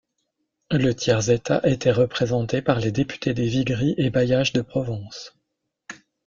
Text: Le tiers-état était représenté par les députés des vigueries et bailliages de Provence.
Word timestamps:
Le 0.71 0.93
tiers-état 0.95 1.59
était 1.63 1.91
représenté 1.91 2.63
par 2.63 2.79
les 2.79 2.91
députés 2.91 3.35
des 3.35 3.47
vigueries 3.47 3.93
et 3.99 4.09
bailliages 4.09 4.51
de 4.51 4.61
Provence. 4.63 5.37